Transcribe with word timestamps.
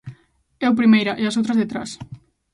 eu 0.65 0.77
primeira, 0.79 1.13
e 1.21 1.23
as 1.25 1.37
outras 1.39 1.59
detrás; 1.61 1.89